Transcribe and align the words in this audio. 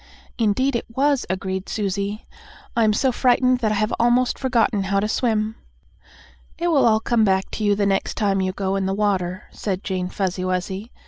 "Indeed 0.39 0.75
it 0.75 0.85
was," 0.89 1.27
agreed 1.29 1.69
Susie. 1.69 2.25
"I'm 2.75 2.91
so 2.91 3.11
frightened 3.11 3.59
that 3.59 3.71
I 3.71 3.75
have 3.75 3.93
almost 3.99 4.39
forgotten 4.39 4.85
how 4.85 4.99
to 4.99 5.07
swim." 5.07 5.57
"It 6.57 6.69
will 6.69 6.87
all 6.87 6.99
come 6.99 7.23
back 7.23 7.51
to 7.51 7.63
you 7.63 7.75
the 7.75 7.85
next 7.85 8.15
time 8.15 8.41
you 8.41 8.51
go 8.51 8.75
in 8.75 8.87
the 8.87 8.95
water," 8.95 9.43
said 9.51 9.83
Jane 9.83 10.07
Fuzzy 10.09 10.43
Wuzzy. 10.43 10.91